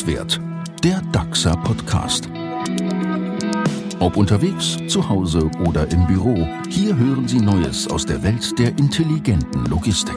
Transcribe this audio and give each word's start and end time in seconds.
Netzwert, 0.00 0.40
der 0.82 1.02
DAXA 1.12 1.54
Podcast. 1.56 2.26
Ob 3.98 4.16
unterwegs, 4.16 4.78
zu 4.88 5.06
Hause 5.06 5.50
oder 5.66 5.90
im 5.90 6.06
Büro, 6.06 6.48
hier 6.70 6.96
hören 6.96 7.28
Sie 7.28 7.38
Neues 7.38 7.86
aus 7.86 8.06
der 8.06 8.22
Welt 8.22 8.58
der 8.58 8.68
intelligenten 8.78 9.66
Logistik. 9.66 10.16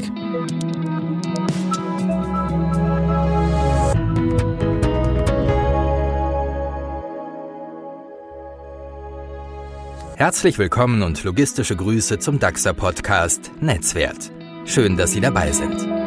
Herzlich 10.15 10.57
willkommen 10.57 11.04
und 11.04 11.21
logistische 11.25 11.75
Grüße 11.75 12.20
zum 12.20 12.39
DAXA 12.39 12.71
Podcast 12.71 13.52
Netzwert. 13.59 14.31
Schön, 14.63 14.95
dass 14.95 15.11
Sie 15.11 15.20
dabei 15.20 15.52
sind. 15.52 16.02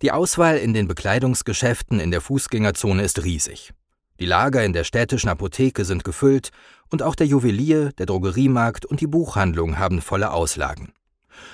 Die 0.00 0.12
Auswahl 0.12 0.58
in 0.58 0.74
den 0.74 0.86
Bekleidungsgeschäften 0.86 1.98
in 1.98 2.12
der 2.12 2.20
Fußgängerzone 2.20 3.02
ist 3.02 3.24
riesig. 3.24 3.72
Die 4.20 4.26
Lager 4.26 4.64
in 4.64 4.72
der 4.72 4.84
städtischen 4.84 5.28
Apotheke 5.28 5.84
sind 5.84 6.04
gefüllt 6.04 6.50
und 6.88 7.02
auch 7.02 7.16
der 7.16 7.26
Juwelier, 7.26 7.90
der 7.98 8.06
Drogeriemarkt 8.06 8.86
und 8.86 9.00
die 9.00 9.08
Buchhandlung 9.08 9.78
haben 9.78 10.00
volle 10.00 10.30
Auslagen. 10.30 10.92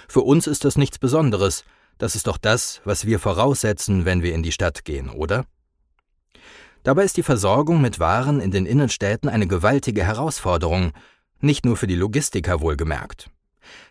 Für 0.08 0.20
uns 0.20 0.46
ist 0.46 0.66
das 0.66 0.76
nichts 0.76 0.98
Besonderes, 0.98 1.64
das 1.96 2.16
ist 2.16 2.26
doch 2.26 2.36
das, 2.36 2.82
was 2.84 3.06
wir 3.06 3.18
voraussetzen, 3.18 4.04
wenn 4.04 4.22
wir 4.22 4.34
in 4.34 4.42
die 4.42 4.52
Stadt 4.52 4.84
gehen, 4.84 5.08
oder? 5.08 5.46
Dabei 6.82 7.04
ist 7.04 7.16
die 7.16 7.22
Versorgung 7.22 7.80
mit 7.80 7.98
Waren 7.98 8.40
in 8.40 8.50
den 8.50 8.66
Innenstädten 8.66 9.30
eine 9.30 9.46
gewaltige 9.46 10.04
Herausforderung, 10.04 10.92
nicht 11.40 11.64
nur 11.64 11.78
für 11.78 11.86
die 11.86 11.96
Logistiker 11.96 12.60
wohlgemerkt. 12.60 13.30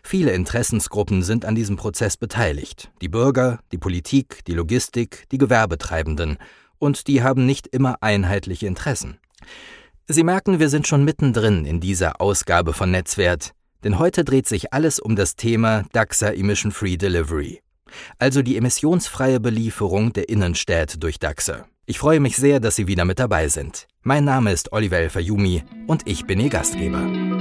Viele 0.02 0.32
Interessensgruppen 0.32 1.22
sind 1.22 1.44
an 1.44 1.54
diesem 1.54 1.76
Prozess 1.76 2.16
beteiligt. 2.16 2.90
Die 3.00 3.08
Bürger, 3.08 3.60
die 3.72 3.78
Politik, 3.78 4.44
die 4.46 4.54
Logistik, 4.54 5.24
die 5.30 5.38
Gewerbetreibenden. 5.38 6.38
Und 6.78 7.06
die 7.06 7.22
haben 7.22 7.46
nicht 7.46 7.66
immer 7.68 8.02
einheitliche 8.02 8.66
Interessen. 8.66 9.18
Sie 10.06 10.22
merken, 10.22 10.58
wir 10.58 10.68
sind 10.68 10.86
schon 10.86 11.04
mittendrin 11.04 11.64
in 11.64 11.80
dieser 11.80 12.20
Ausgabe 12.20 12.74
von 12.74 12.90
Netzwert, 12.90 13.52
denn 13.84 13.98
heute 13.98 14.22
dreht 14.22 14.46
sich 14.46 14.72
alles 14.72 14.98
um 14.98 15.16
das 15.16 15.34
Thema 15.34 15.84
DAXA 15.92 16.30
Emission 16.30 16.72
Free 16.72 16.98
Delivery, 16.98 17.62
also 18.18 18.42
die 18.42 18.58
emissionsfreie 18.58 19.40
Belieferung 19.40 20.12
der 20.12 20.28
Innenstädte 20.28 20.98
durch 20.98 21.18
DAXA. 21.18 21.66
Ich 21.86 21.98
freue 21.98 22.20
mich 22.20 22.36
sehr, 22.36 22.60
dass 22.60 22.76
Sie 22.76 22.86
wieder 22.86 23.04
mit 23.06 23.18
dabei 23.18 23.48
sind. 23.48 23.86
Mein 24.02 24.24
Name 24.24 24.52
ist 24.52 24.72
Oliver 24.72 24.98
Elfayumi 24.98 25.64
und 25.86 26.02
ich 26.06 26.26
bin 26.26 26.40
Ihr 26.40 26.50
Gastgeber. 26.50 27.33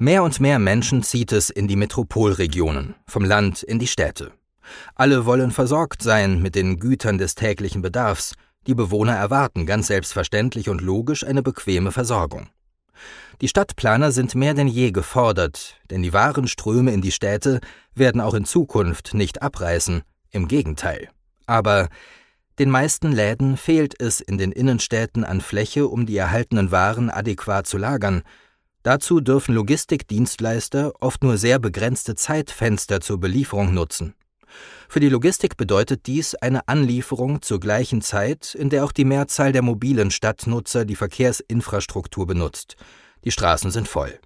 Mehr 0.00 0.22
und 0.22 0.38
mehr 0.38 0.60
Menschen 0.60 1.02
zieht 1.02 1.32
es 1.32 1.50
in 1.50 1.66
die 1.66 1.74
Metropolregionen, 1.74 2.94
vom 3.08 3.24
Land 3.24 3.64
in 3.64 3.80
die 3.80 3.88
Städte. 3.88 4.30
Alle 4.94 5.26
wollen 5.26 5.50
versorgt 5.50 6.02
sein 6.02 6.40
mit 6.40 6.54
den 6.54 6.78
Gütern 6.78 7.18
des 7.18 7.34
täglichen 7.34 7.82
Bedarfs, 7.82 8.34
die 8.68 8.76
Bewohner 8.76 9.16
erwarten 9.16 9.66
ganz 9.66 9.88
selbstverständlich 9.88 10.68
und 10.68 10.82
logisch 10.82 11.24
eine 11.24 11.42
bequeme 11.42 11.90
Versorgung. 11.90 12.46
Die 13.40 13.48
Stadtplaner 13.48 14.12
sind 14.12 14.36
mehr 14.36 14.54
denn 14.54 14.68
je 14.68 14.92
gefordert, 14.92 15.80
denn 15.90 16.04
die 16.04 16.12
wahren 16.12 16.46
Ströme 16.46 16.92
in 16.92 17.02
die 17.02 17.12
Städte 17.12 17.58
werden 17.96 18.20
auch 18.20 18.34
in 18.34 18.44
Zukunft 18.44 19.14
nicht 19.14 19.42
abreißen, 19.42 20.02
im 20.30 20.46
Gegenteil. 20.46 21.08
Aber 21.46 21.88
den 22.60 22.70
meisten 22.70 23.10
Läden 23.10 23.56
fehlt 23.56 24.00
es 24.00 24.20
in 24.20 24.38
den 24.38 24.52
Innenstädten 24.52 25.24
an 25.24 25.40
Fläche, 25.40 25.88
um 25.88 26.06
die 26.06 26.16
erhaltenen 26.16 26.70
Waren 26.70 27.10
adäquat 27.10 27.66
zu 27.66 27.78
lagern, 27.78 28.22
Dazu 28.82 29.20
dürfen 29.20 29.54
Logistikdienstleister 29.54 30.92
oft 31.00 31.22
nur 31.22 31.36
sehr 31.36 31.58
begrenzte 31.58 32.14
Zeitfenster 32.14 33.00
zur 33.00 33.18
Belieferung 33.18 33.74
nutzen. 33.74 34.14
Für 34.88 35.00
die 35.00 35.08
Logistik 35.08 35.56
bedeutet 35.56 36.06
dies 36.06 36.34
eine 36.34 36.66
Anlieferung 36.68 37.42
zur 37.42 37.60
gleichen 37.60 38.00
Zeit, 38.00 38.54
in 38.54 38.70
der 38.70 38.84
auch 38.84 38.92
die 38.92 39.04
Mehrzahl 39.04 39.52
der 39.52 39.62
mobilen 39.62 40.10
Stadtnutzer 40.10 40.84
die 40.84 40.96
Verkehrsinfrastruktur 40.96 42.26
benutzt. 42.26 42.76
Die 43.24 43.30
Straßen 43.30 43.70
sind 43.70 43.88
voll. 43.88 44.18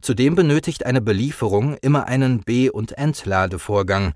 Zudem 0.00 0.34
benötigt 0.34 0.86
eine 0.86 1.00
Belieferung 1.00 1.76
immer 1.78 2.06
einen 2.06 2.40
B- 2.40 2.70
und 2.70 2.92
Entladevorgang. 2.92 4.14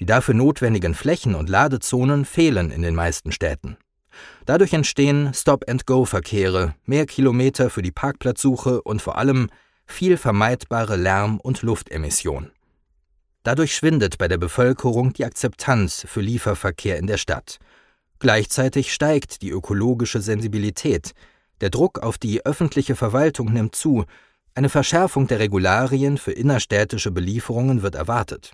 Die 0.00 0.06
dafür 0.06 0.34
notwendigen 0.34 0.94
Flächen 0.94 1.34
und 1.34 1.48
Ladezonen 1.48 2.24
fehlen 2.24 2.70
in 2.70 2.82
den 2.82 2.94
meisten 2.94 3.30
Städten. 3.30 3.76
Dadurch 4.46 4.72
entstehen 4.72 5.32
Stop-and-Go-Verkehre, 5.34 6.74
mehr 6.84 7.06
Kilometer 7.06 7.70
für 7.70 7.82
die 7.82 7.92
Parkplatzsuche 7.92 8.82
und 8.82 9.00
vor 9.02 9.18
allem 9.18 9.48
viel 9.86 10.16
vermeidbare 10.16 10.96
Lärm- 10.96 11.40
und 11.40 11.62
Luftemission. 11.62 12.50
Dadurch 13.42 13.74
schwindet 13.74 14.16
bei 14.16 14.26
der 14.26 14.38
Bevölkerung 14.38 15.12
die 15.12 15.24
Akzeptanz 15.24 16.06
für 16.08 16.22
Lieferverkehr 16.22 16.98
in 16.98 17.06
der 17.06 17.18
Stadt. 17.18 17.58
Gleichzeitig 18.18 18.92
steigt 18.92 19.42
die 19.42 19.50
ökologische 19.50 20.22
Sensibilität. 20.22 21.12
Der 21.60 21.68
Druck 21.68 21.98
auf 21.98 22.16
die 22.16 22.46
öffentliche 22.46 22.96
Verwaltung 22.96 23.52
nimmt 23.52 23.74
zu. 23.74 24.06
Eine 24.54 24.70
Verschärfung 24.70 25.26
der 25.26 25.40
Regularien 25.40 26.16
für 26.16 26.32
innerstädtische 26.32 27.10
Belieferungen 27.10 27.82
wird 27.82 27.96
erwartet. 27.96 28.52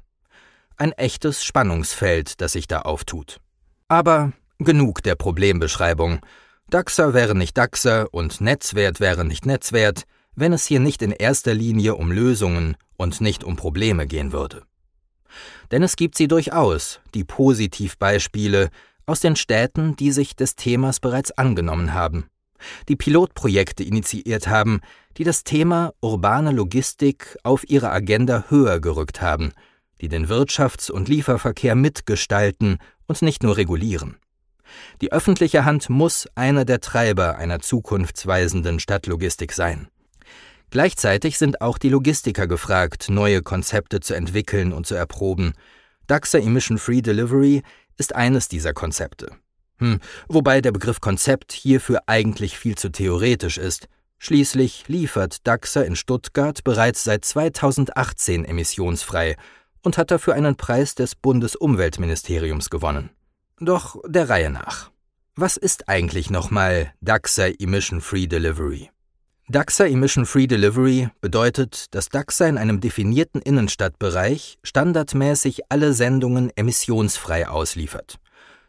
Ein 0.76 0.92
echtes 0.92 1.44
Spannungsfeld, 1.44 2.40
das 2.40 2.52
sich 2.52 2.66
da 2.66 2.80
auftut. 2.80 3.38
Aber 3.86 4.32
Genug 4.62 5.02
der 5.02 5.14
Problembeschreibung. 5.14 6.20
DAXer 6.68 7.14
wäre 7.14 7.34
nicht 7.34 7.56
DAXer 7.56 8.12
und 8.12 8.42
Netzwert 8.42 9.00
wäre 9.00 9.24
nicht 9.24 9.46
Netzwert, 9.46 10.02
wenn 10.34 10.52
es 10.52 10.66
hier 10.66 10.80
nicht 10.80 11.00
in 11.00 11.12
erster 11.12 11.54
Linie 11.54 11.94
um 11.94 12.12
Lösungen 12.12 12.76
und 12.98 13.22
nicht 13.22 13.42
um 13.42 13.56
Probleme 13.56 14.06
gehen 14.06 14.32
würde. 14.32 14.64
Denn 15.70 15.82
es 15.82 15.96
gibt 15.96 16.14
sie 16.14 16.28
durchaus, 16.28 17.00
die 17.14 17.24
Positivbeispiele 17.24 18.68
aus 19.06 19.20
den 19.20 19.34
Städten, 19.34 19.96
die 19.96 20.12
sich 20.12 20.36
des 20.36 20.56
Themas 20.56 21.00
bereits 21.00 21.30
angenommen 21.30 21.94
haben, 21.94 22.26
die 22.90 22.96
Pilotprojekte 22.96 23.82
initiiert 23.82 24.46
haben, 24.46 24.82
die 25.16 25.24
das 25.24 25.42
Thema 25.42 25.94
urbane 26.02 26.52
Logistik 26.52 27.38
auf 27.44 27.64
ihre 27.66 27.90
Agenda 27.90 28.44
höher 28.50 28.78
gerückt 28.78 29.22
haben, 29.22 29.52
die 30.02 30.08
den 30.08 30.26
Wirtschafts- 30.26 30.90
und 30.90 31.08
Lieferverkehr 31.08 31.74
mitgestalten 31.74 32.76
und 33.06 33.22
nicht 33.22 33.42
nur 33.42 33.56
regulieren. 33.56 34.18
Die 35.00 35.12
öffentliche 35.12 35.64
Hand 35.64 35.88
muss 35.90 36.28
einer 36.34 36.64
der 36.64 36.80
Treiber 36.80 37.36
einer 37.36 37.60
zukunftsweisenden 37.60 38.80
Stadtlogistik 38.80 39.52
sein. 39.52 39.88
Gleichzeitig 40.70 41.36
sind 41.36 41.60
auch 41.60 41.78
die 41.78 41.88
Logistiker 41.88 42.46
gefragt, 42.46 43.08
neue 43.08 43.42
Konzepte 43.42 44.00
zu 44.00 44.14
entwickeln 44.14 44.72
und 44.72 44.86
zu 44.86 44.94
erproben. 44.94 45.52
DAXA 46.06 46.38
Emission 46.38 46.78
Free 46.78 47.02
Delivery 47.02 47.62
ist 47.96 48.14
eines 48.14 48.48
dieser 48.48 48.72
Konzepte. 48.72 49.32
Hm, 49.78 49.98
wobei 50.28 50.60
der 50.60 50.72
Begriff 50.72 51.00
Konzept 51.00 51.52
hierfür 51.52 52.02
eigentlich 52.06 52.56
viel 52.56 52.76
zu 52.76 52.90
theoretisch 52.90 53.58
ist. 53.58 53.88
Schließlich 54.18 54.86
liefert 54.86 55.46
DAXA 55.46 55.82
in 55.82 55.96
Stuttgart 55.96 56.62
bereits 56.62 57.02
seit 57.02 57.24
2018 57.24 58.44
emissionsfrei 58.44 59.36
und 59.82 59.98
hat 59.98 60.10
dafür 60.10 60.34
einen 60.34 60.56
Preis 60.56 60.94
des 60.94 61.14
Bundesumweltministeriums 61.14 62.70
gewonnen. 62.70 63.10
Doch 63.62 64.00
der 64.06 64.30
Reihe 64.30 64.48
nach. 64.48 64.90
Was 65.36 65.58
ist 65.58 65.86
eigentlich 65.86 66.30
nochmal 66.30 66.94
DAXA 67.02 67.48
Emission 67.58 68.00
Free 68.00 68.26
Delivery? 68.26 68.88
DAXA 69.48 69.84
Emission 69.84 70.24
Free 70.24 70.46
Delivery 70.46 71.10
bedeutet, 71.20 71.94
dass 71.94 72.08
DAXA 72.08 72.46
in 72.46 72.56
einem 72.56 72.80
definierten 72.80 73.42
Innenstadtbereich 73.42 74.58
standardmäßig 74.62 75.70
alle 75.70 75.92
Sendungen 75.92 76.50
emissionsfrei 76.56 77.48
ausliefert. 77.48 78.18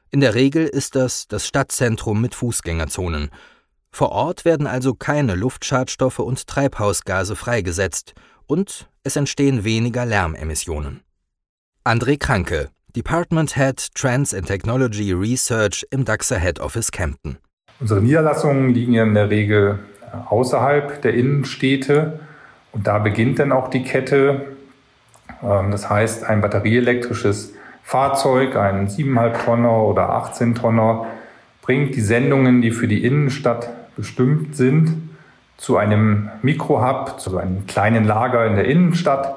In 0.09 0.19
der 0.19 0.35
Regel 0.35 0.67
ist 0.67 0.95
das 0.95 1.29
das 1.29 1.47
Stadtzentrum 1.47 2.19
mit 2.19 2.35
Fußgängerzonen. 2.35 3.29
Vor 3.91 4.09
Ort 4.09 4.43
werden 4.43 4.67
also 4.67 4.93
keine 4.93 5.35
Luftschadstoffe 5.35 6.19
und 6.19 6.47
Treibhausgase 6.47 7.37
freigesetzt 7.37 8.13
und 8.45 8.89
es 9.03 9.15
entstehen 9.15 9.63
weniger 9.63 10.05
Lärmemissionen. 10.05 11.01
André 11.85 12.17
Kranke, 12.19 12.71
Department 12.95 13.55
Head 13.55 13.93
Trends 13.95 14.33
and 14.33 14.45
Technology 14.45 15.13
Research 15.13 15.85
im 15.91 16.05
DAXA 16.05 16.35
Head 16.35 16.59
Office 16.59 16.91
Kempten. 16.91 17.37
Unsere 17.79 18.01
Niederlassungen 18.01 18.73
liegen 18.73 18.93
ja 18.93 19.03
in 19.03 19.13
der 19.13 19.29
Regel 19.29 19.79
äh, 20.01 20.17
außerhalb 20.29 21.01
der 21.01 21.13
Innenstädte 21.13 22.19
und 22.71 22.87
da 22.87 22.99
beginnt 22.99 23.39
dann 23.39 23.51
auch 23.51 23.69
die 23.69 23.83
Kette. 23.83 24.55
Ähm, 25.43 25.71
das 25.71 25.89
heißt, 25.89 26.23
ein 26.23 26.41
batterieelektrisches 26.41 27.53
Fahrzeug, 27.83 28.55
ein 28.55 28.87
7,5 28.87 29.45
Tonner 29.45 29.83
oder 29.83 30.09
18 30.09 30.55
Tonner, 30.55 31.07
bringt 31.61 31.95
die 31.95 32.01
Sendungen, 32.01 32.61
die 32.61 32.71
für 32.71 32.87
die 32.87 33.03
Innenstadt 33.03 33.69
bestimmt 33.95 34.55
sind, 34.55 35.09
zu 35.57 35.77
einem 35.77 36.29
Mikrohub, 36.41 37.19
zu 37.19 37.37
einem 37.37 37.67
kleinen 37.67 38.03
Lager 38.03 38.45
in 38.47 38.55
der 38.55 38.65
Innenstadt. 38.65 39.35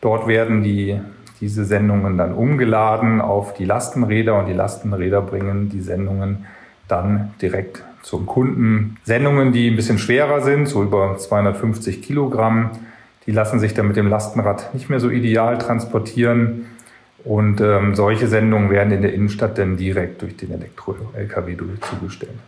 Dort 0.00 0.28
werden 0.28 0.62
die 0.62 1.00
diese 1.44 1.66
Sendungen 1.66 2.16
dann 2.16 2.32
umgeladen 2.32 3.20
auf 3.20 3.52
die 3.52 3.66
Lastenräder 3.66 4.38
und 4.38 4.46
die 4.46 4.54
Lastenräder 4.54 5.20
bringen 5.20 5.68
die 5.68 5.82
Sendungen 5.82 6.46
dann 6.88 7.34
direkt 7.42 7.82
zum 8.02 8.24
Kunden. 8.24 8.96
Sendungen, 9.04 9.52
die 9.52 9.68
ein 9.68 9.76
bisschen 9.76 9.98
schwerer 9.98 10.40
sind, 10.40 10.68
so 10.68 10.82
über 10.82 11.18
250 11.18 12.00
Kilogramm, 12.00 12.70
die 13.26 13.32
lassen 13.32 13.60
sich 13.60 13.74
dann 13.74 13.86
mit 13.88 13.96
dem 13.96 14.08
Lastenrad 14.08 14.72
nicht 14.72 14.88
mehr 14.88 15.00
so 15.00 15.10
ideal 15.10 15.58
transportieren. 15.58 16.64
Und 17.24 17.60
ähm, 17.60 17.94
solche 17.94 18.26
Sendungen 18.26 18.70
werden 18.70 18.94
in 18.94 19.02
der 19.02 19.12
Innenstadt 19.12 19.58
dann 19.58 19.76
direkt 19.76 20.22
durch 20.22 20.38
den 20.38 20.50
Elektro-Lkw 20.50 21.56
zugestellt. 21.90 22.38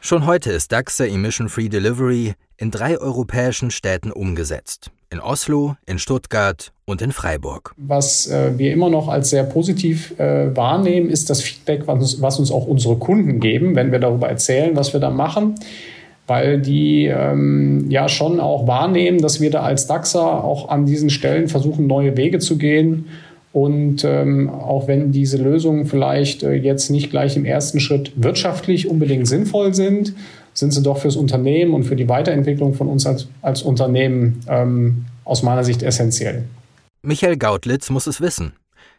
Schon 0.00 0.26
heute 0.26 0.50
ist 0.50 0.72
DAXA 0.72 1.04
Emission 1.04 1.48
Free 1.48 1.68
Delivery 1.68 2.34
in 2.56 2.72
drei 2.72 2.98
europäischen 2.98 3.70
Städten 3.70 4.10
umgesetzt. 4.10 4.90
In 5.08 5.20
Oslo, 5.20 5.76
in 5.86 5.98
Stuttgart 5.98 6.72
und 6.90 7.02
in 7.02 7.12
Freiburg. 7.12 7.74
Was 7.76 8.28
äh, 8.28 8.58
wir 8.58 8.72
immer 8.72 8.90
noch 8.90 9.08
als 9.08 9.30
sehr 9.30 9.44
positiv 9.44 10.18
äh, 10.18 10.54
wahrnehmen, 10.56 11.08
ist 11.10 11.30
das 11.30 11.40
Feedback, 11.40 11.86
was 11.86 11.98
uns, 11.98 12.22
was 12.22 12.38
uns, 12.38 12.50
auch 12.50 12.66
unsere 12.66 12.96
Kunden 12.96 13.40
geben, 13.40 13.76
wenn 13.76 13.92
wir 13.92 13.98
darüber 13.98 14.28
erzählen, 14.28 14.76
was 14.76 14.92
wir 14.92 15.00
da 15.00 15.10
machen. 15.10 15.54
Weil 16.26 16.60
die 16.60 17.06
ähm, 17.06 17.86
ja 17.90 18.08
schon 18.08 18.38
auch 18.38 18.66
wahrnehmen, 18.66 19.20
dass 19.20 19.40
wir 19.40 19.50
da 19.50 19.62
als 19.62 19.86
DAXA 19.88 20.40
auch 20.40 20.68
an 20.68 20.86
diesen 20.86 21.10
Stellen 21.10 21.48
versuchen, 21.48 21.86
neue 21.86 22.16
Wege 22.16 22.38
zu 22.38 22.56
gehen 22.56 23.06
und 23.52 24.04
ähm, 24.04 24.48
auch 24.48 24.86
wenn 24.86 25.10
diese 25.10 25.36
Lösungen 25.36 25.86
vielleicht 25.86 26.44
äh, 26.44 26.52
jetzt 26.52 26.88
nicht 26.90 27.10
gleich 27.10 27.36
im 27.36 27.44
ersten 27.44 27.80
Schritt 27.80 28.12
wirtschaftlich 28.14 28.88
unbedingt 28.88 29.26
sinnvoll 29.26 29.74
sind, 29.74 30.14
sind 30.54 30.72
sie 30.72 30.82
doch 30.82 30.98
fürs 30.98 31.16
Unternehmen 31.16 31.74
und 31.74 31.84
für 31.84 31.96
die 31.96 32.08
Weiterentwicklung 32.08 32.74
von 32.74 32.88
uns 32.88 33.06
als, 33.06 33.28
als 33.42 33.62
Unternehmen 33.62 34.40
ähm, 34.48 35.06
aus 35.24 35.42
meiner 35.42 35.64
Sicht 35.64 35.82
essentiell. 35.82 36.44
Michael 37.02 37.38
Gautlitz 37.38 37.88
muss 37.88 38.06
es 38.06 38.20
wissen. 38.20 38.52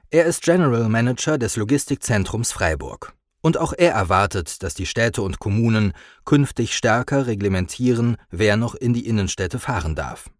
Er 0.09 0.25
ist 0.25 0.41
General 0.41 0.89
Manager 0.89 1.37
des 1.37 1.55
Logistikzentrums 1.55 2.51
Freiburg. 2.51 3.13
Und 3.41 3.57
auch 3.57 3.73
er 3.77 3.91
erwartet, 3.91 4.63
dass 4.63 4.73
die 4.73 4.87
Städte 4.87 5.21
und 5.21 5.37
Kommunen 5.37 5.93
künftig 6.25 6.75
stärker 6.75 7.27
reglementieren, 7.27 8.17
wer 8.31 8.57
noch 8.57 8.73
in 8.73 8.93
die 8.93 9.05
Innenstädte 9.05 9.59
fahren 9.59 9.93
darf. 9.93 10.31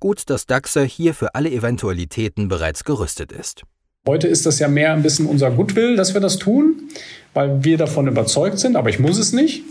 Gut, 0.00 0.28
dass 0.30 0.46
DAXA 0.46 0.82
hier 0.82 1.14
für 1.14 1.36
alle 1.36 1.52
Eventualitäten 1.52 2.48
bereits 2.48 2.82
gerüstet 2.82 3.30
ist. 3.30 3.62
Heute 4.08 4.26
ist 4.26 4.44
das 4.44 4.58
ja 4.58 4.66
mehr 4.66 4.92
ein 4.92 5.04
bisschen 5.04 5.26
unser 5.26 5.52
Goodwill, 5.52 5.94
dass 5.94 6.12
wir 6.12 6.20
das 6.20 6.38
tun, 6.38 6.88
weil 7.34 7.62
wir 7.62 7.78
davon 7.78 8.08
überzeugt 8.08 8.58
sind, 8.58 8.74
aber 8.74 8.90
ich 8.90 8.98
muss 8.98 9.18
es 9.18 9.32
nicht. 9.32 9.62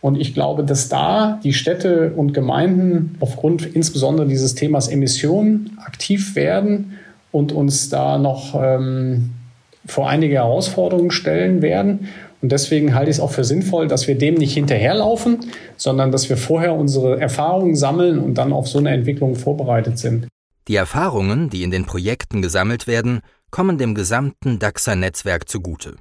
Und 0.00 0.18
ich 0.18 0.32
glaube, 0.32 0.64
dass 0.64 0.88
da 0.88 1.40
die 1.44 1.52
Städte 1.52 2.12
und 2.16 2.32
Gemeinden 2.32 3.16
aufgrund 3.20 3.66
insbesondere 3.74 4.26
dieses 4.26 4.54
Themas 4.54 4.88
Emissionen 4.88 5.78
aktiv 5.84 6.34
werden 6.34 6.98
und 7.32 7.52
uns 7.52 7.90
da 7.90 8.18
noch 8.18 8.58
ähm, 8.60 9.30
vor 9.84 10.08
einige 10.08 10.36
Herausforderungen 10.36 11.10
stellen 11.10 11.62
werden. 11.62 12.08
Und 12.42 12.52
deswegen 12.52 12.94
halte 12.94 13.10
ich 13.10 13.16
es 13.16 13.20
auch 13.20 13.32
für 13.32 13.44
sinnvoll, 13.44 13.88
dass 13.88 14.08
wir 14.08 14.16
dem 14.16 14.34
nicht 14.34 14.54
hinterherlaufen, 14.54 15.40
sondern 15.76 16.10
dass 16.10 16.30
wir 16.30 16.38
vorher 16.38 16.74
unsere 16.74 17.20
Erfahrungen 17.20 17.76
sammeln 17.76 18.18
und 18.18 18.34
dann 18.34 18.52
auf 18.52 18.68
so 18.68 18.78
eine 18.78 18.90
Entwicklung 18.90 19.36
vorbereitet 19.36 19.98
sind. 19.98 20.26
Die 20.68 20.76
Erfahrungen, 20.76 21.50
die 21.50 21.62
in 21.62 21.70
den 21.70 21.84
Projekten 21.84 22.40
gesammelt 22.40 22.86
werden, 22.86 23.20
kommen 23.50 23.76
dem 23.76 23.94
gesamten 23.94 24.58
DAXA-Netzwerk 24.58 25.48
zugute. 25.48 25.96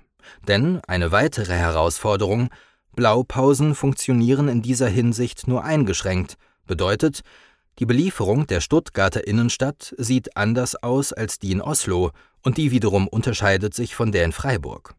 Denn 0.48 0.80
eine 0.88 1.12
weitere 1.12 1.54
Herausforderung, 1.54 2.50
Blaupausen 2.96 3.76
funktionieren 3.76 4.48
in 4.48 4.62
dieser 4.62 4.88
Hinsicht 4.88 5.48
nur 5.48 5.64
eingeschränkt, 5.64 6.36
bedeutet, 6.66 7.22
die 7.80 7.86
Belieferung 7.86 8.46
der 8.46 8.60
Stuttgarter 8.60 9.26
Innenstadt 9.26 9.96
sieht 9.98 10.36
anders 10.36 10.76
aus 10.76 11.14
als 11.14 11.40
die 11.40 11.52
in 11.52 11.62
Oslo 11.62 12.12
und 12.44 12.58
die 12.58 12.72
wiederum 12.72 13.08
unterscheidet 13.08 13.74
sich 13.74 13.96
von 13.96 14.12
der 14.12 14.26
in 14.26 14.34
Freiburg. 14.34 14.96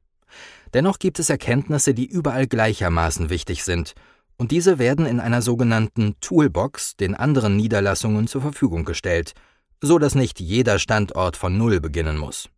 Dennoch 0.72 0.98
gibt 0.98 1.18
es 1.18 1.28
Erkenntnisse, 1.28 1.92
die 1.94 2.06
überall 2.06 2.46
gleichermaßen 2.46 3.28
wichtig 3.28 3.64
sind, 3.64 3.94
und 4.38 4.52
diese 4.52 4.78
werden 4.78 5.04
in 5.04 5.20
einer 5.20 5.42
sogenannten 5.42 6.14
Toolbox 6.20 6.96
den 6.96 7.14
anderen 7.14 7.56
Niederlassungen 7.56 8.26
zur 8.26 8.40
Verfügung 8.40 8.86
gestellt, 8.86 9.34
so 9.82 9.98
dass 9.98 10.14
nicht 10.14 10.40
jeder 10.40 10.78
Standort 10.78 11.36
von 11.36 11.58
Null 11.58 11.80
beginnen 11.80 12.16
muss. 12.16 12.48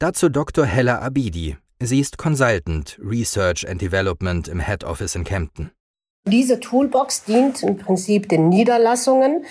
Dazu 0.00 0.28
Dr. 0.28 0.66
Hella 0.66 0.98
Abidi. 0.98 1.56
Sie 1.80 2.00
ist 2.00 2.18
Consultant 2.18 2.98
Research 3.02 3.68
and 3.68 3.80
Development 3.80 4.46
im 4.48 4.60
Head 4.60 4.84
Office 4.84 5.16
in 5.16 5.24
Kempten. 5.24 5.72
Diese 6.26 6.58
Toolbox 6.58 7.24
dient 7.24 7.62
im 7.62 7.76
Prinzip 7.76 8.30
den 8.30 8.48
Niederlassungen, 8.48 9.44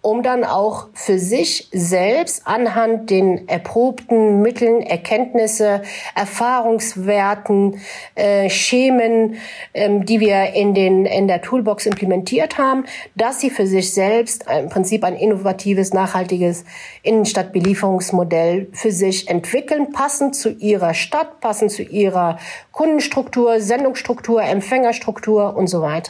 um 0.00 0.22
dann 0.24 0.42
auch 0.42 0.88
für 0.92 1.18
sich 1.18 1.68
selbst 1.72 2.42
anhand 2.44 3.10
den 3.10 3.46
erprobten 3.48 4.42
Mitteln, 4.42 4.80
Erkenntnisse, 4.80 5.82
Erfahrungswerten, 6.16 7.80
äh, 8.14 8.48
Schemen, 8.48 9.36
ähm, 9.74 10.06
die 10.06 10.18
wir 10.18 10.54
in, 10.54 10.74
den, 10.74 11.04
in 11.04 11.28
der 11.28 11.42
Toolbox 11.42 11.86
implementiert 11.86 12.58
haben, 12.58 12.84
dass 13.14 13.40
sie 13.40 13.50
für 13.50 13.68
sich 13.68 13.92
selbst 13.92 14.44
im 14.48 14.68
Prinzip 14.68 15.04
ein 15.04 15.14
innovatives, 15.14 15.92
nachhaltiges 15.92 16.64
Innenstadtbelieferungsmodell 17.02 18.68
für 18.72 18.90
sich 18.90 19.28
entwickeln, 19.28 19.92
passend 19.92 20.34
zu 20.34 20.50
ihrer 20.50 20.94
Stadt, 20.94 21.40
passend 21.40 21.70
zu 21.70 21.82
ihrer 21.82 22.38
Kundenstruktur, 22.72 23.60
Sendungsstruktur, 23.60 24.42
Empfängerstruktur 24.42 25.56
und 25.56 25.66
so 25.66 25.82
weiter. 25.82 26.07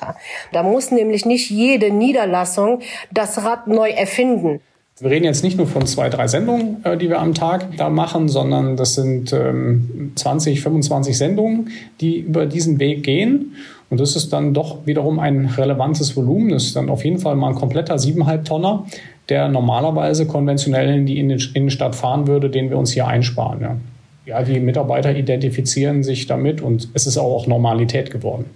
Da 0.52 0.62
muss 0.62 0.90
nämlich 0.90 1.26
nicht 1.26 1.50
jede 1.50 1.90
Niederlassung 1.90 2.80
das 3.12 3.44
Rad 3.44 3.66
neu 3.66 3.90
erfinden. 3.90 4.60
Wir 5.00 5.10
reden 5.10 5.26
jetzt 5.26 5.44
nicht 5.44 5.56
nur 5.56 5.68
von 5.68 5.86
zwei, 5.86 6.08
drei 6.08 6.26
Sendungen, 6.26 6.84
äh, 6.84 6.96
die 6.96 7.08
wir 7.08 7.20
am 7.20 7.32
Tag 7.32 7.76
da 7.76 7.88
machen, 7.88 8.28
sondern 8.28 8.76
das 8.76 8.94
sind 8.94 9.32
ähm, 9.32 10.12
20, 10.16 10.60
25 10.60 11.16
Sendungen, 11.16 11.70
die 12.00 12.18
über 12.18 12.46
diesen 12.46 12.80
Weg 12.80 13.04
gehen. 13.04 13.54
Und 13.90 14.00
das 14.00 14.16
ist 14.16 14.32
dann 14.32 14.54
doch 14.54 14.86
wiederum 14.86 15.20
ein 15.20 15.46
relevantes 15.46 16.16
Volumen. 16.16 16.50
Das 16.50 16.64
ist 16.64 16.76
dann 16.76 16.90
auf 16.90 17.04
jeden 17.04 17.18
Fall 17.18 17.36
mal 17.36 17.50
ein 17.50 17.54
kompletter 17.54 17.94
7,5 17.94 18.44
Tonner, 18.44 18.86
der 19.28 19.48
normalerweise 19.48 20.26
konventionell 20.26 20.98
in 20.98 21.06
die 21.06 21.18
Innenstadt 21.20 21.94
fahren 21.94 22.26
würde, 22.26 22.50
den 22.50 22.68
wir 22.68 22.76
uns 22.76 22.92
hier 22.92 23.06
einsparen. 23.06 23.80
Ja, 24.26 24.42
die 24.42 24.60
Mitarbeiter 24.60 25.16
identifizieren 25.16 26.02
sich 26.02 26.26
damit 26.26 26.60
und 26.60 26.88
es 26.92 27.06
ist 27.06 27.16
auch 27.16 27.46
Normalität 27.46 28.10
geworden. 28.10 28.46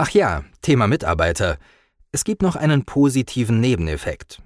Ach 0.00 0.10
ja, 0.10 0.44
Thema 0.62 0.86
Mitarbeiter. 0.86 1.58
Es 2.12 2.22
gibt 2.22 2.40
noch 2.40 2.54
einen 2.54 2.84
positiven 2.84 3.58
Nebeneffekt. 3.58 4.40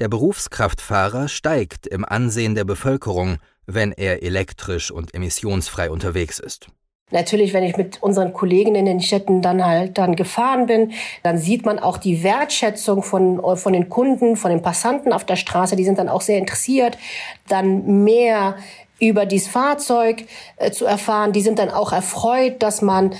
Der 0.00 0.08
Berufskraftfahrer 0.08 1.28
steigt 1.28 1.86
im 1.86 2.04
Ansehen 2.04 2.56
der 2.56 2.64
Bevölkerung, 2.64 3.36
wenn 3.66 3.92
er 3.92 4.24
elektrisch 4.24 4.90
und 4.90 5.14
emissionsfrei 5.14 5.90
unterwegs 5.90 6.40
ist. 6.40 6.66
Natürlich, 7.12 7.52
wenn 7.52 7.62
ich 7.62 7.76
mit 7.76 8.02
unseren 8.02 8.32
Kollegen 8.32 8.74
in 8.74 8.84
den 8.84 9.00
Städten 9.00 9.42
dann 9.42 9.64
halt 9.64 9.96
dann 9.96 10.16
gefahren 10.16 10.66
bin, 10.66 10.90
dann 11.22 11.38
sieht 11.38 11.64
man 11.64 11.78
auch 11.78 11.96
die 11.96 12.24
Wertschätzung 12.24 13.04
von, 13.04 13.40
von 13.56 13.72
den 13.72 13.88
Kunden, 13.88 14.34
von 14.34 14.50
den 14.50 14.62
Passanten 14.62 15.12
auf 15.12 15.24
der 15.24 15.36
Straße. 15.36 15.76
Die 15.76 15.84
sind 15.84 15.98
dann 15.98 16.08
auch 16.08 16.20
sehr 16.20 16.38
interessiert, 16.38 16.98
dann 17.46 18.02
mehr 18.02 18.56
über 19.00 19.24
dieses 19.24 19.48
Fahrzeug 19.48 20.24
äh, 20.56 20.70
zu 20.70 20.84
erfahren. 20.84 21.32
Die 21.32 21.40
sind 21.40 21.58
dann 21.58 21.70
auch 21.70 21.92
erfreut, 21.92 22.62
dass 22.62 22.82
man 22.82 23.14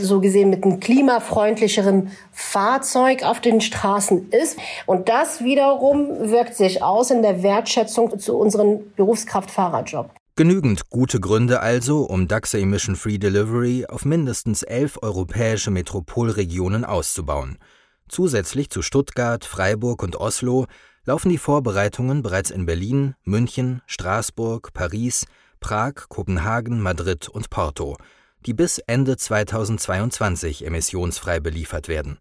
so 0.00 0.20
gesehen 0.20 0.50
mit 0.50 0.64
einem 0.64 0.80
klimafreundlicheren 0.80 2.10
Fahrzeug 2.30 3.22
auf 3.24 3.40
den 3.40 3.60
Straßen 3.60 4.30
ist. 4.30 4.58
Und 4.86 5.08
das 5.08 5.42
wiederum 5.42 6.30
wirkt 6.30 6.56
sich 6.56 6.82
aus 6.82 7.10
in 7.10 7.22
der 7.22 7.42
Wertschätzung 7.42 8.18
zu 8.18 8.36
unserem 8.36 8.80
Berufskraftfahrerjob. 8.96 10.10
Genügend 10.34 10.88
gute 10.88 11.20
Gründe 11.20 11.60
also, 11.60 12.04
um 12.04 12.26
DAXA 12.26 12.58
Emission 12.58 12.96
Free 12.96 13.18
Delivery 13.18 13.86
auf 13.86 14.04
mindestens 14.04 14.62
elf 14.62 14.98
europäische 15.02 15.70
Metropolregionen 15.70 16.84
auszubauen. 16.84 17.58
Zusätzlich 18.08 18.70
zu 18.70 18.80
Stuttgart, 18.82 19.44
Freiburg 19.44 20.02
und 20.02 20.16
Oslo 20.16 20.66
laufen 21.04 21.28
die 21.28 21.38
Vorbereitungen 21.38 22.22
bereits 22.22 22.50
in 22.50 22.64
Berlin, 22.64 23.14
München, 23.24 23.82
Straßburg, 23.86 24.72
Paris, 24.72 25.26
Prag, 25.60 26.08
Kopenhagen, 26.08 26.80
Madrid 26.80 27.28
und 27.28 27.50
Porto– 27.50 27.96
die 28.46 28.54
bis 28.54 28.78
Ende 28.78 29.16
2022 29.16 30.66
emissionsfrei 30.66 31.40
beliefert 31.40 31.88
werden. 31.88 32.18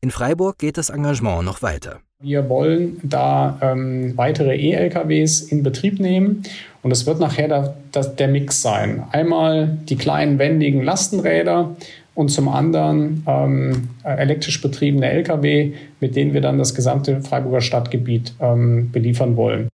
In 0.00 0.10
Freiburg 0.10 0.58
geht 0.58 0.78
das 0.78 0.90
Engagement 0.90 1.44
noch 1.44 1.60
weiter. 1.62 2.00
Wir 2.20 2.48
wollen 2.48 3.00
da 3.02 3.58
ähm, 3.60 4.16
weitere 4.16 4.56
E-LKWs 4.56 5.40
in 5.42 5.62
Betrieb 5.62 6.00
nehmen 6.00 6.42
und 6.82 6.90
es 6.90 7.06
wird 7.06 7.20
nachher 7.20 7.48
da, 7.48 7.76
da, 7.92 8.02
der 8.02 8.28
Mix 8.28 8.62
sein. 8.62 9.04
Einmal 9.10 9.78
die 9.88 9.96
kleinen 9.96 10.38
wendigen 10.38 10.82
Lastenräder 10.82 11.76
und 12.14 12.30
zum 12.30 12.48
anderen 12.48 13.22
ähm, 13.26 13.90
elektrisch 14.02 14.60
betriebene 14.60 15.08
Lkw, 15.10 15.74
mit 16.00 16.16
denen 16.16 16.32
wir 16.32 16.40
dann 16.40 16.58
das 16.58 16.74
gesamte 16.74 17.20
Freiburger 17.22 17.60
Stadtgebiet 17.60 18.34
ähm, 18.40 18.90
beliefern 18.90 19.36
wollen. 19.36 19.68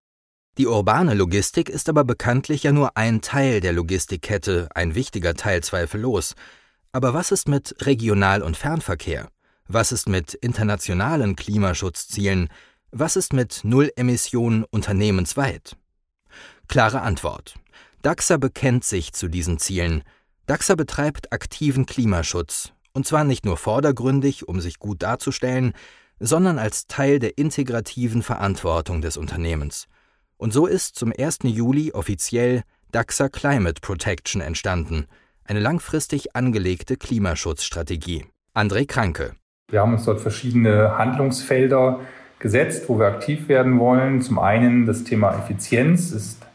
Die 0.57 0.67
urbane 0.67 1.15
Logistik 1.15 1.67
ist 1.67 1.89
aber 1.89 2.05
bekanntlich 2.05 2.63
ja 2.63 2.71
nur 2.71 2.95
ein 2.95 3.19
Teil 3.21 3.59
der 3.59 3.73
Logistikkette, 3.73 4.69
ein 4.73 4.95
wichtiger 4.95 5.33
Teil 5.33 5.61
zweifellos. 5.61 6.33
Aber 6.93 7.13
was 7.13 7.33
ist 7.33 7.49
mit 7.49 7.75
Regional- 7.85 8.41
und 8.41 8.55
Fernverkehr? 8.55 9.27
Was 9.67 9.91
ist 9.91 10.07
mit 10.07 10.33
internationalen 10.33 11.35
Klimaschutzzielen? 11.35 12.47
Was 12.91 13.17
ist 13.17 13.33
mit 13.33 13.65
Nullemissionen 13.65 14.63
unternehmensweit? 14.63 15.75
Klare 16.69 17.01
Antwort. 17.01 17.55
DAXA 18.01 18.37
bekennt 18.37 18.85
sich 18.85 19.11
zu 19.11 19.27
diesen 19.27 19.59
Zielen. 19.59 20.03
DAXA 20.45 20.75
betreibt 20.75 21.33
aktiven 21.33 21.85
Klimaschutz, 21.85 22.71
und 22.93 23.05
zwar 23.05 23.25
nicht 23.25 23.43
nur 23.43 23.57
vordergründig, 23.57 24.47
um 24.47 24.61
sich 24.61 24.79
gut 24.79 25.03
darzustellen, 25.03 25.73
sondern 26.19 26.59
als 26.59 26.87
Teil 26.87 27.19
der 27.19 27.37
integrativen 27.37 28.21
Verantwortung 28.21 29.01
des 29.01 29.17
Unternehmens. 29.17 29.87
Und 30.37 30.51
so 30.51 30.65
ist 30.65 30.95
zum 30.95 31.13
1. 31.17 31.39
Juli 31.43 31.91
offiziell 31.93 32.63
DAXA 32.91 33.29
Climate 33.29 33.79
Protection 33.81 34.41
entstanden, 34.41 35.05
eine 35.45 35.59
langfristig 35.59 36.35
angelegte 36.35 36.97
Klimaschutzstrategie. 36.97 38.25
André 38.53 38.85
Kranke. 38.85 39.33
Wir 39.69 39.81
haben 39.81 39.93
uns 39.93 40.05
dort 40.05 40.19
verschiedene 40.19 40.97
Handlungsfelder 40.97 42.01
gesetzt, 42.39 42.89
wo 42.89 42.99
wir 42.99 43.07
aktiv 43.07 43.47
werden 43.47 43.79
wollen. 43.79 44.21
Zum 44.21 44.39
einen 44.39 44.85
das 44.85 45.03
Thema 45.03 45.37
Effizienz 45.37 46.11
ist, 46.11 46.45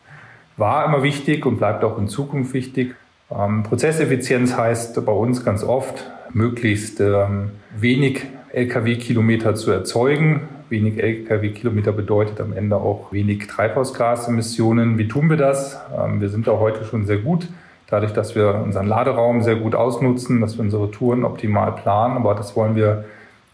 war 0.56 0.84
immer 0.84 1.02
wichtig 1.02 1.46
und 1.46 1.56
bleibt 1.56 1.82
auch 1.82 1.99
in 1.99 2.08
Zukunft 2.08 2.52
wichtig. 2.52 2.94
Ähm, 3.30 3.62
Prozesseffizienz 3.62 4.56
heißt 4.56 5.04
bei 5.04 5.12
uns 5.12 5.44
ganz 5.44 5.62
oft, 5.62 6.10
möglichst 6.32 7.00
ähm, 7.00 7.52
wenig 7.76 8.26
Lkw-Kilometer 8.52 9.54
zu 9.54 9.70
erzeugen. 9.70 10.49
Wenig 10.71 11.03
Lkw-Kilometer 11.03 11.93
bedeutet 11.93 12.41
am 12.41 12.53
Ende 12.53 12.77
auch 12.77 13.12
wenig 13.12 13.47
Treibhausgasemissionen. 13.49 14.99
Wie 14.99 15.09
tun 15.09 15.29
wir 15.29 15.37
das? 15.37 15.81
Ähm, 15.99 16.21
wir 16.21 16.29
sind 16.29 16.47
da 16.47 16.53
heute 16.53 16.85
schon 16.85 17.07
sehr 17.07 17.19
gut, 17.19 17.49
dadurch, 17.89 18.12
dass 18.12 18.37
wir 18.37 18.55
unseren 18.65 18.87
Laderaum 18.87 19.43
sehr 19.43 19.57
gut 19.57 19.75
ausnutzen, 19.75 20.41
dass 20.41 20.57
wir 20.57 20.62
unsere 20.62 20.91
Touren 20.91 21.25
optimal 21.25 21.73
planen. 21.73 22.17
Aber 22.17 22.35
das 22.35 22.55
wollen 22.55 22.77
wir 22.77 23.05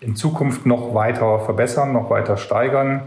in 0.00 0.14
Zukunft 0.14 0.66
noch 0.66 0.94
weiter 0.94 1.38
verbessern, 1.40 1.92
noch 1.92 2.10
weiter 2.10 2.36
steigern. 2.36 3.00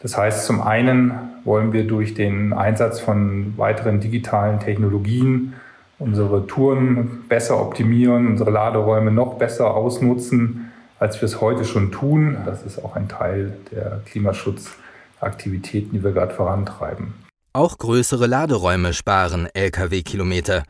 Das 0.00 0.18
heißt, 0.18 0.44
zum 0.44 0.60
einen 0.60 1.14
wollen 1.44 1.72
wir 1.72 1.86
durch 1.86 2.12
den 2.12 2.52
Einsatz 2.52 3.00
von 3.00 3.54
weiteren 3.56 4.00
digitalen 4.00 4.60
Technologien 4.60 5.54
unsere 5.98 6.46
Touren 6.46 7.24
besser 7.28 7.58
optimieren, 7.58 8.26
unsere 8.26 8.50
Laderäume 8.50 9.10
noch 9.10 9.34
besser 9.38 9.74
ausnutzen, 9.74 10.65
als 10.98 11.20
wir 11.20 11.26
es 11.26 11.40
heute 11.40 11.64
schon 11.64 11.92
tun. 11.92 12.38
Das 12.44 12.62
ist 12.62 12.78
auch 12.78 12.96
ein 12.96 13.08
Teil 13.08 13.56
der 13.70 14.02
Klimaschutzaktivitäten, 14.06 15.92
die 15.92 16.04
wir 16.04 16.12
gerade 16.12 16.34
vorantreiben. 16.34 17.14
Auch 17.52 17.78
größere 17.78 18.26
Laderäume 18.26 18.92
sparen 18.92 19.48
Lkw-Kilometer. 19.54 20.64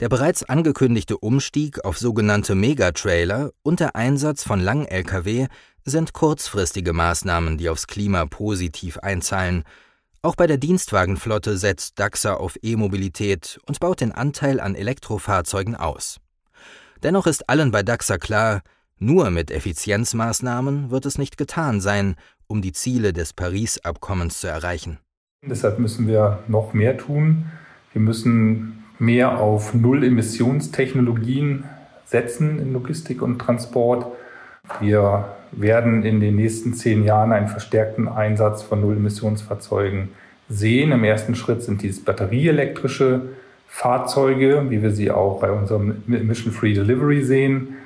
Der 0.00 0.08
bereits 0.08 0.42
angekündigte 0.42 1.16
Umstieg 1.18 1.84
auf 1.84 1.98
sogenannte 1.98 2.54
Megatrailer 2.54 3.50
und 3.62 3.80
der 3.80 3.94
Einsatz 3.94 4.42
von 4.42 4.58
Lang-Lkw 4.58 5.46
sind 5.84 6.12
kurzfristige 6.12 6.92
Maßnahmen, 6.92 7.58
die 7.58 7.68
aufs 7.68 7.86
Klima 7.86 8.24
positiv 8.26 8.98
einzahlen. 8.98 9.64
Auch 10.22 10.36
bei 10.36 10.46
der 10.46 10.56
Dienstwagenflotte 10.56 11.56
setzt 11.56 11.98
DAXA 11.98 12.34
auf 12.34 12.56
E-Mobilität 12.62 13.58
und 13.66 13.80
baut 13.80 14.00
den 14.00 14.12
Anteil 14.12 14.60
an 14.60 14.74
Elektrofahrzeugen 14.74 15.76
aus. 15.76 16.18
Dennoch 17.02 17.26
ist 17.26 17.48
allen 17.48 17.72
bei 17.72 17.82
DAXA 17.82 18.18
klar, 18.18 18.62
nur 19.02 19.30
mit 19.30 19.50
Effizienzmaßnahmen 19.50 20.90
wird 20.90 21.06
es 21.06 21.18
nicht 21.18 21.36
getan 21.36 21.80
sein, 21.80 22.14
um 22.46 22.62
die 22.62 22.72
Ziele 22.72 23.12
des 23.12 23.32
Paris-Abkommens 23.32 24.40
zu 24.40 24.46
erreichen. 24.46 24.98
Deshalb 25.44 25.78
müssen 25.78 26.06
wir 26.06 26.38
noch 26.46 26.72
mehr 26.72 26.96
tun. 26.96 27.46
Wir 27.92 28.00
müssen 28.00 28.84
mehr 28.98 29.38
auf 29.38 29.74
Null-Emissionstechnologien 29.74 31.64
setzen 32.06 32.60
in 32.60 32.72
Logistik 32.72 33.22
und 33.22 33.38
Transport. 33.38 34.06
Wir 34.80 35.34
werden 35.50 36.04
in 36.04 36.20
den 36.20 36.36
nächsten 36.36 36.74
zehn 36.74 37.04
Jahren 37.04 37.32
einen 37.32 37.48
verstärkten 37.48 38.06
Einsatz 38.06 38.62
von 38.62 38.80
Null-Emissionsfahrzeugen 38.80 40.10
sehen. 40.48 40.92
Im 40.92 41.02
ersten 41.02 41.34
Schritt 41.34 41.62
sind 41.62 41.82
dies 41.82 42.04
batterieelektrische 42.04 43.22
Fahrzeuge, 43.66 44.66
wie 44.68 44.82
wir 44.82 44.92
sie 44.92 45.10
auch 45.10 45.40
bei 45.40 45.50
unserem 45.50 46.02
Emission 46.06 46.52
Free 46.52 46.74
Delivery 46.74 47.24
sehen. 47.24 47.76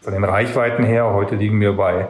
Von 0.00 0.12
den 0.12 0.24
Reichweiten 0.24 0.84
her, 0.84 1.12
heute 1.12 1.34
liegen 1.34 1.60
wir 1.60 1.72
bei 1.72 2.06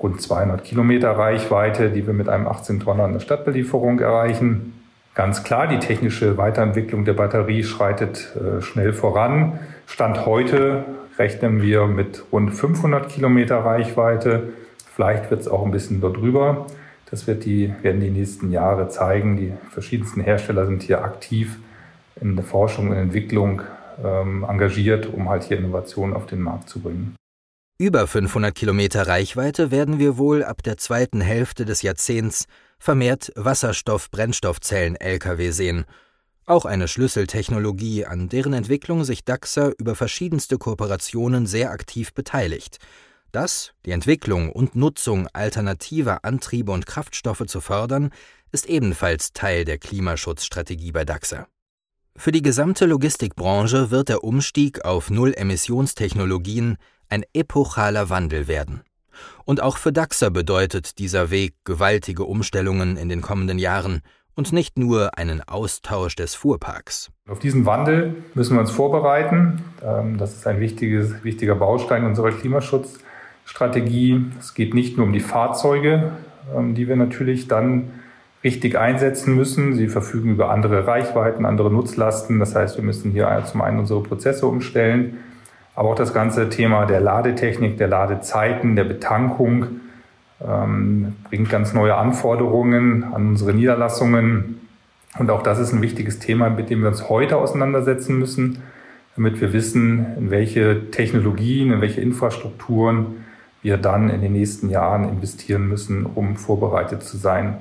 rund 0.00 0.20
200 0.20 0.64
Kilometer 0.64 1.12
Reichweite, 1.12 1.90
die 1.90 2.06
wir 2.06 2.12
mit 2.12 2.28
einem 2.28 2.46
18 2.46 2.80
Tonner 2.80 3.04
in 3.06 3.12
der 3.12 3.20
Stadtbelieferung 3.20 4.00
erreichen. 4.00 4.74
Ganz 5.14 5.44
klar, 5.44 5.66
die 5.66 5.78
technische 5.78 6.36
Weiterentwicklung 6.36 7.04
der 7.04 7.14
Batterie 7.14 7.64
schreitet 7.64 8.36
äh, 8.36 8.60
schnell 8.60 8.92
voran. 8.92 9.58
Stand 9.86 10.26
heute 10.26 10.84
rechnen 11.18 11.62
wir 11.62 11.86
mit 11.86 12.24
rund 12.32 12.54
500 12.54 13.08
Kilometer 13.08 13.58
Reichweite. 13.58 14.52
Vielleicht 14.94 15.30
wird 15.30 15.40
es 15.40 15.48
auch 15.48 15.64
ein 15.64 15.70
bisschen 15.70 16.00
darüber. 16.00 16.66
Das 17.10 17.26
wird 17.26 17.44
die, 17.44 17.72
werden 17.82 18.00
die 18.00 18.10
nächsten 18.10 18.52
Jahre 18.52 18.88
zeigen. 18.88 19.36
Die 19.36 19.52
verschiedensten 19.70 20.20
Hersteller 20.20 20.66
sind 20.66 20.82
hier 20.82 21.02
aktiv 21.02 21.58
in 22.20 22.36
der 22.36 22.44
Forschung 22.44 22.90
und 22.90 22.96
Entwicklung 22.96 23.62
ähm, 24.04 24.44
engagiert, 24.48 25.12
um 25.12 25.28
halt 25.28 25.44
hier 25.44 25.58
Innovationen 25.58 26.14
auf 26.14 26.26
den 26.26 26.40
Markt 26.40 26.68
zu 26.68 26.80
bringen. 26.80 27.17
Über 27.78 28.08
500 28.08 28.54
Kilometer 28.54 29.06
Reichweite 29.06 29.70
werden 29.70 29.98
wir 29.98 30.18
wohl 30.18 30.42
ab 30.42 30.62
der 30.62 30.76
zweiten 30.76 31.20
Hälfte 31.20 31.64
des 31.64 31.82
Jahrzehnts 31.82 32.46
vermehrt 32.78 33.32
Wasserstoff-Brennstoffzellen-Lkw 33.36 35.50
sehen– 35.50 35.84
auch 36.48 36.64
eine 36.64 36.88
Schlüsseltechnologie, 36.88 38.06
an 38.06 38.30
deren 38.30 38.54
Entwicklung 38.54 39.04
sich 39.04 39.22
DAXA 39.22 39.72
über 39.76 39.94
verschiedenste 39.94 40.56
Kooperationen 40.56 41.46
sehr 41.46 41.72
aktiv 41.72 42.14
beteiligt. 42.14 42.78
Das, 43.32 43.72
die 43.84 43.90
Entwicklung 43.90 44.50
und 44.50 44.74
Nutzung 44.74 45.28
alternativer 45.34 46.24
Antriebe 46.24 46.72
und 46.72 46.86
Kraftstoffe 46.86 47.44
zu 47.46 47.60
fördern, 47.60 48.08
ist 48.50 48.64
ebenfalls 48.64 49.34
Teil 49.34 49.66
der 49.66 49.76
Klimaschutzstrategie 49.76 50.90
bei 50.90 51.04
DAXA. 51.04 51.46
Für 52.16 52.32
die 52.32 52.42
gesamte 52.42 52.86
Logistikbranche 52.86 53.90
wird 53.90 54.08
der 54.08 54.24
Umstieg 54.24 54.86
auf 54.86 55.10
Null-Emissionstechnologien 55.10 56.78
ein 57.08 57.24
epochaler 57.32 58.10
Wandel 58.10 58.48
werden. 58.48 58.82
Und 59.44 59.62
auch 59.62 59.78
für 59.78 59.92
DAXA 59.92 60.28
bedeutet 60.28 60.98
dieser 60.98 61.30
Weg 61.30 61.54
gewaltige 61.64 62.24
Umstellungen 62.24 62.96
in 62.96 63.08
den 63.08 63.20
kommenden 63.20 63.58
Jahren– 63.58 64.02
und 64.38 64.52
nicht 64.52 64.78
nur 64.78 65.18
einen 65.18 65.42
Austausch 65.42 66.14
des 66.14 66.36
Fuhrparks. 66.36 67.10
Auf 67.28 67.40
diesen 67.40 67.66
Wandel 67.66 68.14
müssen 68.34 68.54
wir 68.54 68.60
uns 68.60 68.70
vorbereiten. 68.70 69.64
Ähm, 69.84 70.16
das 70.16 70.34
ist 70.34 70.46
ein 70.46 70.60
wichtiger 70.60 71.56
Baustein 71.56 72.04
unserer 72.04 72.30
Klimaschutzstrategie. 72.30 74.26
Es 74.38 74.54
geht 74.54 74.74
nicht 74.74 74.96
nur 74.96 75.06
um 75.06 75.12
die 75.12 75.18
Fahrzeuge, 75.18 76.12
ähm, 76.56 76.76
die 76.76 76.86
wir 76.86 76.94
natürlich 76.94 77.48
dann 77.48 77.90
richtig 78.44 78.78
einsetzen 78.78 79.34
müssen. 79.34 79.74
Sie 79.74 79.88
verfügen 79.88 80.30
über 80.30 80.50
andere 80.50 80.86
Reichweiten, 80.86 81.44
andere 81.44 81.72
Nutzlasten. 81.72 82.38
Das 82.38 82.54
heißt, 82.54 82.76
wir 82.76 82.84
müssen 82.84 83.10
hier 83.10 83.42
zum 83.50 83.60
einen 83.60 83.80
unsere 83.80 84.04
Prozesse 84.04 84.46
umstellen, 84.46 85.18
aber 85.78 85.90
auch 85.90 85.94
das 85.94 86.12
ganze 86.12 86.48
Thema 86.48 86.86
der 86.86 86.98
Ladetechnik, 86.98 87.78
der 87.78 87.86
Ladezeiten, 87.86 88.74
der 88.74 88.82
Betankung 88.82 89.80
ähm, 90.44 91.14
bringt 91.28 91.50
ganz 91.50 91.72
neue 91.72 91.94
Anforderungen 91.94 93.04
an 93.04 93.28
unsere 93.28 93.54
Niederlassungen. 93.54 94.60
Und 95.20 95.30
auch 95.30 95.44
das 95.44 95.60
ist 95.60 95.72
ein 95.72 95.80
wichtiges 95.80 96.18
Thema, 96.18 96.50
mit 96.50 96.68
dem 96.68 96.80
wir 96.80 96.88
uns 96.88 97.08
heute 97.08 97.36
auseinandersetzen 97.36 98.18
müssen, 98.18 98.60
damit 99.14 99.40
wir 99.40 99.52
wissen, 99.52 100.04
in 100.18 100.32
welche 100.32 100.90
Technologien, 100.90 101.70
in 101.70 101.80
welche 101.80 102.00
Infrastrukturen 102.00 103.24
wir 103.62 103.76
dann 103.76 104.10
in 104.10 104.20
den 104.20 104.32
nächsten 104.32 104.70
Jahren 104.70 105.08
investieren 105.08 105.68
müssen, 105.68 106.06
um 106.06 106.34
vorbereitet 106.34 107.04
zu 107.04 107.16
sein. 107.18 107.58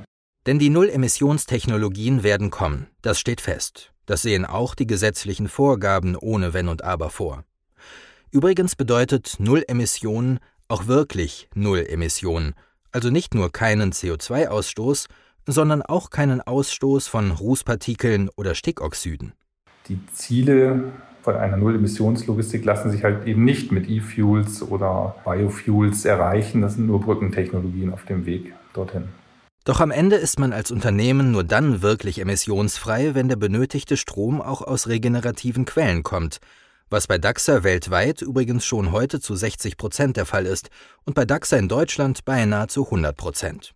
Denn 0.48 0.58
die 0.58 0.72
Null-Emissionstechnologien 0.72 2.24
werden 2.24 2.50
kommen, 2.50 2.88
das 3.04 3.20
steht 3.20 3.42
fest. 3.42 3.94
Das 4.08 4.24
sehen 4.24 4.44
auch 4.44 4.74
die 4.74 4.88
gesetzlichen 4.88 5.48
Vorgaben 5.48 6.16
ohne 6.16 6.56
Wenn 6.56 6.68
und 6.68 6.84
Aber 6.84 7.12
vor. 7.12 7.44
Übrigens 8.32 8.76
bedeutet 8.76 9.36
Null 9.40 9.64
Emissionen 9.68 10.40
auch 10.68 10.88
wirklich 10.88 11.50
Null 11.56 11.86
Emissionen 11.88 12.54
also 12.98 13.12
nicht 13.12 13.36
nur 13.36 13.52
keinen 13.52 13.92
CO2-Ausstoß, 13.92 15.06
sondern 15.46 15.84
auch 15.84 16.10
keinen 16.10 16.42
Ausstoß 16.42 17.08
von 17.08 17.30
Rußpartikeln 17.30 18.30
oder 18.36 18.56
Stickoxiden. 18.56 19.34
Die 19.88 20.00
Ziele 20.14 20.86
von 21.22 21.36
einer 21.36 21.58
Null-Emissionslogistik 21.58 22.66
lassen 22.66 22.90
sich 22.90 23.04
halt 23.04 23.28
eben 23.28 23.46
nicht 23.46 23.72
mit 23.72 23.88
E-Fuels 23.88 24.64
oder 24.64 25.16
Biofuels 25.24 26.06
erreichen. 26.06 26.64
Das 26.64 26.74
sind 26.74 26.88
nur 26.88 27.02
Brückentechnologien 27.02 27.94
auf 27.94 28.06
dem 28.06 28.26
Weg 28.26 28.54
dorthin. 28.74 29.10
Doch 29.64 29.80
am 29.80 29.92
Ende 29.92 30.16
ist 30.16 30.40
man 30.40 30.52
als 30.52 30.72
Unternehmen 30.72 31.32
nur 31.32 31.44
dann 31.44 31.82
wirklich 31.82 32.20
emissionsfrei, 32.20 33.14
wenn 33.16 33.28
der 33.28 33.36
benötigte 33.36 33.96
Strom 33.96 34.42
auch 34.42 34.62
aus 34.62 34.88
regenerativen 34.88 35.66
Quellen 35.66 36.04
kommt 36.04 36.40
was 36.90 37.08
bei 37.08 37.18
DAXA 37.18 37.64
weltweit 37.64 38.22
übrigens 38.22 38.66
schon 38.66 38.92
heute 38.92 39.20
zu 39.20 39.36
60 39.36 39.78
Prozent 39.78 40.18
der 40.18 40.26
Fall 40.26 40.46
ist 40.46 40.70
und 41.06 41.16
bei 41.16 41.26
DAXA 41.26 41.58
in 41.58 41.68
Deutschland 41.68 42.24
beinahe 42.26 42.68
zu 42.68 42.86
100 42.86 43.16
Prozent. 43.16 43.74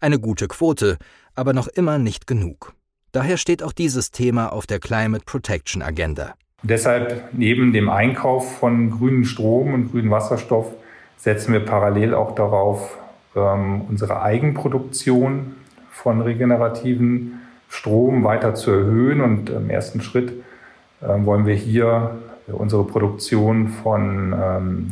Eine 0.00 0.18
gute 0.18 0.48
Quote, 0.48 0.98
aber 1.34 1.52
noch 1.52 1.68
immer 1.68 1.98
nicht 1.98 2.26
genug. 2.26 2.74
Daher 3.12 3.36
steht 3.36 3.62
auch 3.62 3.72
dieses 3.72 4.10
Thema 4.10 4.52
auf 4.52 4.66
der 4.66 4.80
Climate 4.80 5.24
Protection 5.24 5.82
Agenda. 5.82 6.34
Deshalb 6.62 7.28
neben 7.32 7.72
dem 7.72 7.88
Einkauf 7.88 8.58
von 8.58 8.90
grünem 8.90 9.24
Strom 9.24 9.74
und 9.74 9.90
grünem 9.90 10.10
Wasserstoff 10.10 10.72
setzen 11.16 11.52
wir 11.52 11.60
parallel 11.60 12.14
auch 12.14 12.34
darauf, 12.34 12.98
ähm, 13.36 13.82
unsere 13.88 14.22
Eigenproduktion 14.22 15.54
von 15.90 16.20
regenerativen 16.20 17.40
Strom 17.68 18.24
weiter 18.24 18.54
zu 18.54 18.70
erhöhen. 18.70 19.20
Und 19.20 19.50
im 19.50 19.70
ersten 19.70 20.00
Schritt 20.00 20.32
ähm, 21.02 21.26
wollen 21.26 21.46
wir 21.46 21.54
hier 21.54 22.18
unsere 22.46 22.84
Produktion 22.84 23.68
von, 23.68 24.32
ähm, 24.32 24.90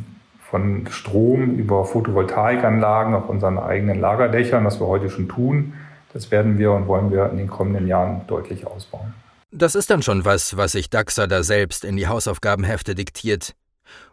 von 0.51 0.87
Strom 0.91 1.57
über 1.57 1.85
Photovoltaikanlagen 1.85 3.15
auf 3.15 3.29
unseren 3.29 3.59
eigenen 3.59 4.01
Lagerdächern, 4.01 4.65
was 4.65 4.81
wir 4.81 4.87
heute 4.87 5.11
schon 5.11 5.29
tun, 5.29 5.75
das 6.13 6.31
werden 6.31 6.59
wir 6.59 6.73
und 6.73 6.87
wollen 6.87 7.11
wir 7.11 7.31
in 7.31 7.39
den 7.39 7.49
kommenden 7.49 7.87
Jahren 7.87 8.23
deutlich 8.27 8.67
ausbauen. 8.67 9.15
Das 9.51 9.75
ist 9.75 9.91
dann 9.91 10.03
schon 10.03 10.25
was, 10.25 10.57
was 10.57 10.73
sich 10.73 10.89
DAXA 10.89 11.27
da 11.27 11.43
selbst 11.43 11.85
in 11.85 11.97
die 11.97 12.07
Hausaufgabenhefte 12.07 12.95
diktiert. 12.95 13.55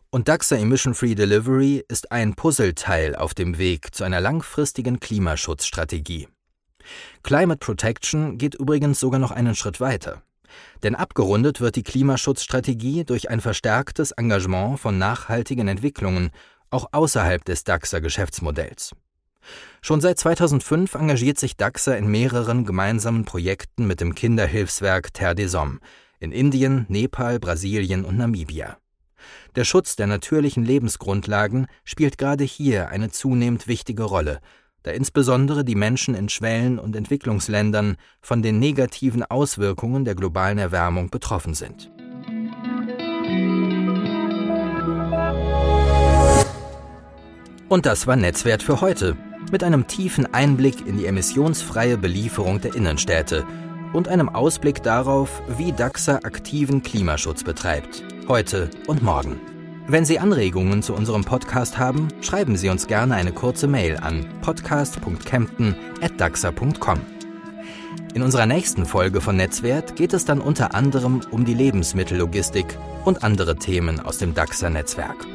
Und 0.09 0.27
DAXA 0.27 0.57
Emission 0.57 0.95
Free 0.95 1.15
Delivery 1.15 1.83
ist 1.87 2.11
ein 2.11 2.33
Puzzleteil 2.33 3.15
auf 3.15 3.33
dem 3.33 3.57
Weg 3.57 3.93
zu 3.93 4.03
einer 4.03 4.19
langfristigen 4.21 4.99
Klimaschutzstrategie. 4.99 6.27
Climate 7.23 7.59
Protection 7.59 8.37
geht 8.37 8.55
übrigens 8.55 8.99
sogar 8.99 9.19
noch 9.19 9.31
einen 9.31 9.55
Schritt 9.55 9.79
weiter. 9.79 10.23
Denn 10.83 10.95
abgerundet 10.95 11.61
wird 11.61 11.75
die 11.75 11.83
Klimaschutzstrategie 11.83 13.03
durch 13.03 13.29
ein 13.29 13.41
verstärktes 13.41 14.11
Engagement 14.11 14.79
von 14.79 14.97
nachhaltigen 14.97 15.67
Entwicklungen, 15.67 16.31
auch 16.69 16.89
außerhalb 16.91 17.43
des 17.45 17.63
DAXA-Geschäftsmodells. 17.63 18.93
Schon 19.81 20.01
seit 20.01 20.19
2005 20.19 20.95
engagiert 20.95 21.39
sich 21.39 21.55
DAXA 21.55 21.93
in 21.93 22.07
mehreren 22.07 22.65
gemeinsamen 22.65 23.25
Projekten 23.25 23.87
mit 23.87 24.01
dem 24.01 24.13
Kinderhilfswerk 24.13 25.13
Terre 25.13 25.35
des 25.35 25.55
Hommes 25.55 25.79
in 26.19 26.31
Indien, 26.31 26.85
Nepal, 26.89 27.39
Brasilien 27.39 28.03
und 28.03 28.17
Namibia. 28.17 28.77
Der 29.55 29.63
Schutz 29.63 29.95
der 29.95 30.07
natürlichen 30.07 30.63
Lebensgrundlagen 30.63 31.67
spielt 31.83 32.17
gerade 32.17 32.43
hier 32.43 32.89
eine 32.89 33.09
zunehmend 33.09 33.67
wichtige 33.67 34.03
Rolle, 34.03 34.39
da 34.83 34.91
insbesondere 34.91 35.65
die 35.65 35.75
Menschen 35.75 36.15
in 36.15 36.29
Schwellen- 36.29 36.79
und 36.79 36.95
Entwicklungsländern 36.95 37.97
von 38.21 38.41
den 38.41 38.59
negativen 38.59 39.23
Auswirkungen 39.23 40.05
der 40.05 40.15
globalen 40.15 40.57
Erwärmung 40.57 41.09
betroffen 41.09 41.53
sind. 41.53 41.91
Und 47.69 47.85
das 47.85 48.07
war 48.07 48.15
Netzwert 48.15 48.63
für 48.63 48.81
heute, 48.81 49.15
mit 49.51 49.63
einem 49.63 49.87
tiefen 49.87 50.33
Einblick 50.33 50.87
in 50.87 50.97
die 50.97 51.05
emissionsfreie 51.05 51.97
Belieferung 51.97 52.61
der 52.61 52.75
Innenstädte 52.75 53.45
und 53.93 54.07
einem 54.07 54.29
Ausblick 54.29 54.83
darauf, 54.83 55.41
wie 55.57 55.71
DAXA 55.71 56.15
aktiven 56.23 56.81
Klimaschutz 56.83 57.43
betreibt, 57.43 58.03
heute 58.27 58.69
und 58.87 59.01
morgen. 59.03 59.39
Wenn 59.91 60.05
Sie 60.05 60.19
Anregungen 60.19 60.83
zu 60.83 60.93
unserem 60.93 61.23
Podcast 61.23 61.79
haben, 61.79 62.09
schreiben 62.21 62.55
Sie 62.57 62.69
uns 62.69 62.85
gerne 62.85 63.15
eine 63.15 63.31
kurze 63.31 63.65
Mail 63.65 63.97
an 63.97 64.23
podcast.kempten.daxa.com. 64.41 66.99
In 68.13 68.21
unserer 68.21 68.45
nächsten 68.45 68.85
Folge 68.85 69.19
von 69.19 69.35
Netzwert 69.35 69.95
geht 69.95 70.13
es 70.13 70.25
dann 70.25 70.41
unter 70.41 70.75
anderem 70.75 71.21
um 71.31 71.43
die 71.43 71.55
Lebensmittellogistik 71.55 72.77
und 73.03 73.23
andere 73.23 73.55
Themen 73.55 73.99
aus 73.99 74.19
dem 74.19 74.35
DAXA-Netzwerk. 74.35 75.25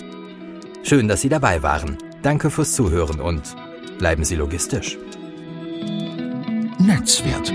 Schön, 0.84 1.08
dass 1.08 1.20
Sie 1.20 1.28
dabei 1.28 1.64
waren. 1.64 1.98
Danke 2.22 2.48
fürs 2.48 2.74
Zuhören 2.74 3.18
und 3.18 3.56
bleiben 3.98 4.22
Sie 4.22 4.36
logistisch. 4.36 4.96
Netzwert, 6.78 7.50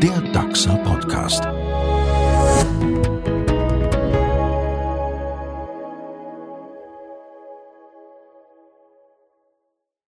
der 0.00 0.20
DAXA 0.32 0.76
Podcast. 0.76 1.48